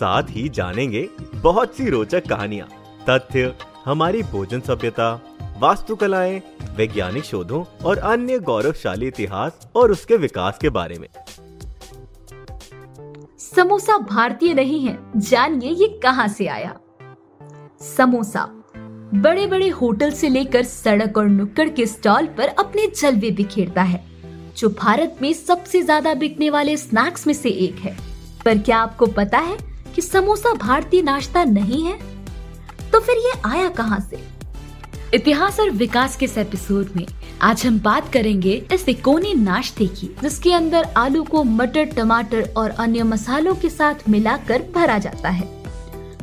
[0.00, 2.68] साथ ही जानेंगे बहुत सी रोचक कहानियाँ,
[3.08, 3.54] तथ्य,
[3.84, 5.12] हमारी भोजन सभ्यता,
[5.58, 6.40] वास्तुकलाएँ,
[6.76, 11.08] वैज्ञानिक शोधों और अन्य गौरवशाली इतिहास और उसके विकास के बारे में।
[13.38, 16.74] समोसा भारतीय नहीं है, जानिए ये कहाँ से आया।
[17.86, 18.48] समोसा
[19.14, 24.04] बड़े बड़े होटल से लेकर सड़क और नुक्कड़ के स्टॉल पर अपने जलवे बिखेरता है,
[24.56, 27.96] जो भारत में सबसे ज़्यादा बिकने वाले स्नैक्स में से एक है।
[28.44, 29.56] पर क्या आपको पता है
[29.94, 31.98] कि समोसा भारतीय नाश्ता नहीं है?
[32.92, 34.40] तो फिर ये आया कहाँ से?
[35.14, 37.06] इतिहास और विकास के इस एपिसोड में
[37.42, 42.70] आज हम बात करेंगे इस इकोनी नाश्ते की, जिसके अंदर आलू को मटर, टमाटर और
[42.70, 45.64] अन्य मसालों के साथ मिलाकर भरा जाता है।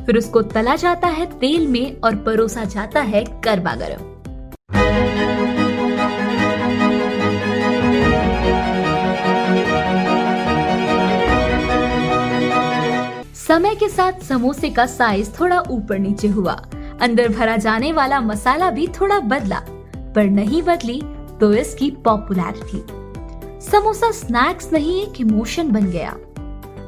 [0.05, 4.17] फिर उसको तला जाता है तेल में और परोसा जाता है गरबा गर्म
[13.47, 16.53] समय के साथ समोसे का साइज़ थोड़ा ऊपर नीचे हुआ।
[17.01, 19.59] अंदर भरा जाने वाला मसाला भी थोड़ा बदला,
[20.15, 21.01] पर नहीं बदली
[21.39, 22.81] तो इसकी पॉपुलैरिटी
[23.61, 26.09] समोसा स्नैक्स नहीं, एक इमोशन बन गया।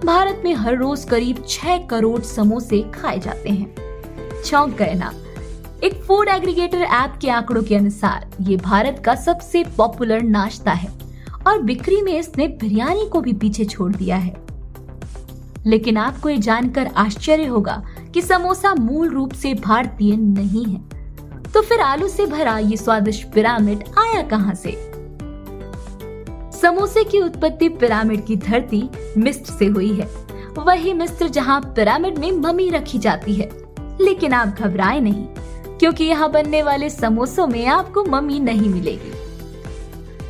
[0.06, 5.14] भारत में हर रोज करीब छह करोड़ समोसे खाए जाते हैं। चौंक गए ना।
[5.84, 10.90] एक फ़ूड एग्रीगेटर ऐप के आंकड़ों के अनुसार, ये भारत का सबसे पॉपुलर नाश्ता है,
[11.48, 14.49] और बिक्री में इसने बिरयानी को भी पीछे छोड़ दिया है।
[15.70, 17.82] लेकिन आपको ये जानकर आश्चर्य होगा
[18.14, 20.82] कि समोसा मूल रूप से भारतीय नहीं है।
[21.54, 24.72] तो फिर आलू से भरा ये स्वादिष्ट पिरामिड आया कहाँ से?
[26.62, 28.84] समोसे की उत्पत्ति पिरामिड की धरती
[29.18, 30.08] मिस्र से हुई है।
[30.58, 33.50] वही मिस्र जहाँ पिरामिड में मम्मी रखी जाती है।
[34.02, 35.26] लेकिन आप घबराए नहीं,
[35.80, 39.12] क्योंकि यहाँ बनने वाले समोसों में आपको मम्मी नहीं मिलेगी।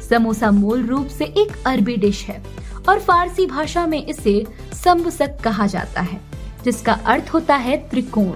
[0.02, 2.42] समोसा मूल रूप से एक अरबी डिश है
[2.90, 4.46] और फारसी भाषा में इसे
[4.84, 6.20] सम्बुसक कहा जाता है,
[6.64, 8.34] जिसका अर्थ होता है त्रिकोण।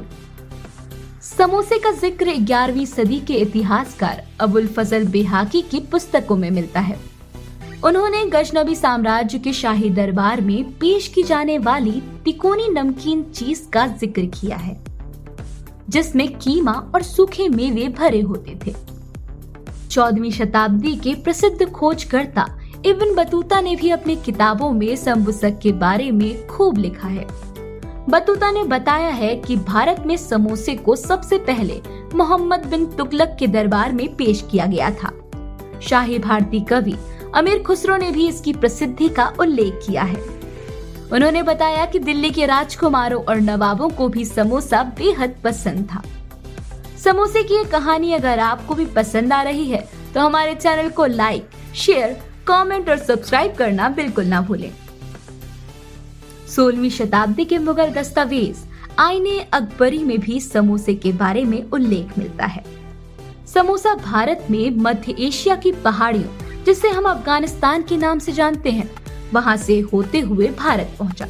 [1.24, 6.98] समोसे का ज़िक्र ग्यारहवीं सदी के इतिहासकार अबुल फजल बेहाकी की पुस्तकों में मिलता है।
[7.86, 13.86] उन्होंने गजनबी साम्राज्य के शाही दरबार में पेश की जाने वाली तिकोनी नमकीन चीज़ का
[13.90, 14.78] ज़िक्र किया है,
[15.90, 18.74] जिसमें कीमा और सूखे मेवे भरे होते थे।
[19.90, 22.48] चौदहवीं शताब्दी के प्रसिद्ध खोजकर्ता
[22.86, 27.26] इब्न बतूता ने भी अपनी किताबों में सम्बुसक के बारे में खूब लिखा है।
[28.10, 31.80] बतूता ने बताया है कि भारत में समोसे को सबसे पहले
[32.16, 35.12] मोहम्मद बिन तुगलक के दरबार में पेश किया गया था।
[35.82, 36.96] शाही भारतीय कवि
[37.36, 40.22] अमीर खुसरो ने भी इसकी प्रसिद्धि का उल्लेख किया है।
[41.14, 46.04] उन्होंने बताया कि दिल्ली के राजकुमारों और नवाबों को भी समोसा बेहद पसंद था।
[47.04, 49.84] समोसे की ये कहानी अगर आपको भी पसंद आ रही है
[50.14, 54.72] तो हमारे चैनल को लाइक, शेयर कमेंट और सब्सक्राइब करना बिल्कुल ना भूलें।
[56.48, 58.58] सोलहवीं शताब्दी के मुगल दस्तावेज़
[59.00, 62.64] आईने अकबरी में भी समोसे के बारे में उल्लेख मिलता है।
[63.54, 68.90] समोसा भारत में मध्य एशिया की पहाड़ियों, जिसे हम अफ़गानिस्तान के नाम से जानते हैं,
[69.34, 71.28] वहाँ से होते हुए भारत पहुँचा।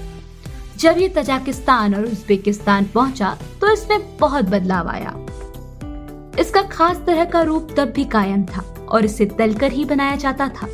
[0.77, 5.15] जब ये तजाकिस्तान और उज्बेकिस्तान पहुँचा तो इसमें बहुत बदलाव आया।
[6.39, 10.47] इसका खास तरह का रूप तब भी कायम था और इसे तलकर ही बनाया जाता
[10.47, 10.67] था।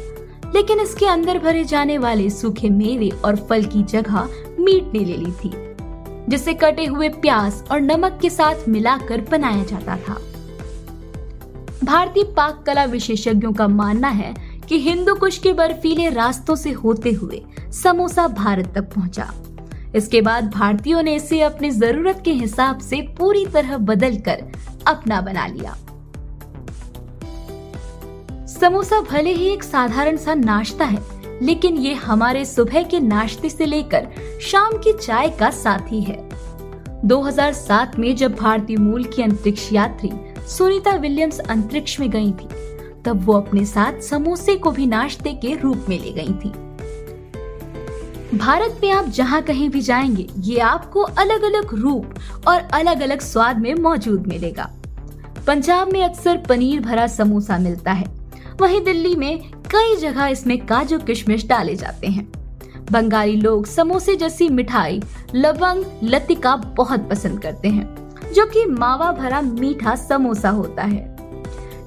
[0.55, 4.29] लेकिन इसके अंदर भरे जाने वाले सूखे मेवे और फल की जगह
[4.59, 5.51] मीट ने ले ली थी,
[6.29, 10.17] जिसे कटे हुए प्याज और नमक के साथ मिलाकर बनाया जाता था।
[11.83, 14.33] भारतीय पाक कला विशेषज्ञों का मानना है
[14.67, 17.41] कि हिंदू कुश के बर्फीले रास्तों से होते हुए
[17.73, 19.31] समोसा भारत तक पहुँचा।
[19.95, 24.43] इसके बाद भारतीयों ने इसे अपनी ज़रूरत के हिसाब से पूरी तरह बदलकर
[24.87, 25.75] अपना बना लिया।
[28.59, 30.99] समोसा भले ही एक साधारण सा नाश्ता है,
[31.41, 34.07] लेकिन ये हमारे सुबह के नाश्ते से लेकर
[34.41, 36.17] शाम की चाय का साथी है।
[37.05, 40.11] 2007 में जब भारतीय मूल की अंतरिक्ष यात्री
[40.47, 42.47] सुनीता विलियम्स अंतरिक्ष में गई थी,
[43.05, 46.51] तब वो अपने साथ समोसे को भी नाश्ते के रूप में ले गई थी।
[48.37, 52.13] भारत में आप जहाँ कहीं भी जाएँगे, ये आपको अलग अलग रूप
[52.47, 54.69] और अलग अलग स्वाद में मौजूद मिलेगा।
[55.47, 58.18] पंजाब में अक्सर पनीर भरा समोसा मिलता है
[58.61, 62.25] वहीं दिल्ली में कई जगह इसमें काजू किशमिश डाले जाते हैं।
[62.91, 65.01] बंगाली लोग समोसे जैसी मिठाई,
[65.35, 67.85] लवंग, लतिका बहुत पसंद करते हैं,
[68.33, 71.17] जो कि मावा भरा मीठा समोसा होता है।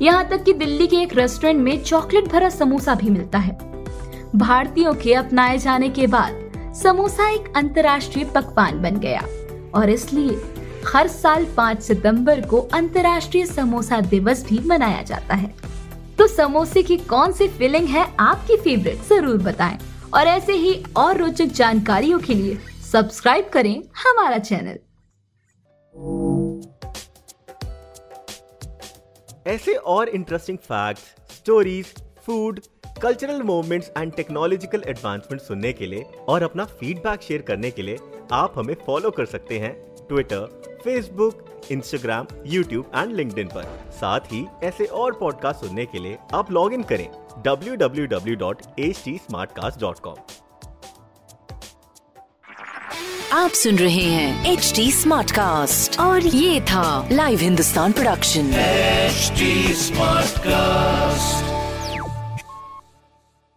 [0.03, 3.59] यहाँ तक कि दिल्ली के एक रेस्टोरेंट में चॉकलेट भरा समोसा भी मिलता है।
[4.37, 9.23] भारतीयों के अपनाए जाने के बाद समोसा एक अंतर्राष्ट्रीय पकवान बन गया
[9.75, 10.41] और इसलिए
[10.95, 15.55] हर साल 5 सितंबर को अंतर्राष्ट्रीय समोसा दिवस भी मनाया जाता है।
[16.23, 19.79] तो समोसे की कौन सी फीलिंग है आपकी फेवरेट ज़रूर बताएँ।
[20.15, 22.55] और ऐसे ही और रोचक जानकारियों के लिए
[22.91, 24.79] सब्सक्राइब करें हमारा चैनल
[29.47, 31.95] ऐसे और interesting facts, stories
[32.27, 32.61] food
[33.03, 37.99] cultural movements and technological advancement सुनने के लिए और अपना फीडबैक शेयर करने के लिए
[38.33, 39.75] आप हमें फॉलो कर सकते हैं
[40.09, 40.47] Twitter
[40.85, 46.53] Facebook Instagram YouTube and link पर। साथ ही ऐसे और पॉडकास्ट सुनने के लिए आप
[46.53, 47.09] लॉग इन करें
[47.47, 50.17] www.htsmartcast.com
[53.33, 58.51] आप सुन रहे हैं एच डी स्मार्ट कास्ट और ये था live Hindustan production
[59.75, 61.52] smart cast